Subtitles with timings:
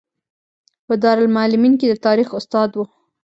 [0.87, 2.79] په دارالمعلمین کې د تاریخ استاد و.